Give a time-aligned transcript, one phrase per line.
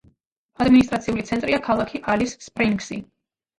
[0.65, 3.01] ადმინისტრაციული ცენტრია ქალაქი ალის-სპრინგსი.